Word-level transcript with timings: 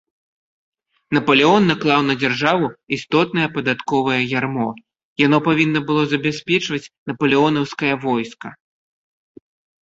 Напалеон 1.15 1.63
наклаў 1.71 2.01
на 2.05 2.15
дзяржаву 2.21 2.67
істотнае 2.97 3.47
падатковае 3.57 4.17
ярмо, 4.39 4.65
яно 5.25 5.37
павінна 5.49 5.79
было 5.91 6.03
забяспечваць 6.15 6.83
напалеонаўскае 7.13 7.93
войска. 8.09 8.49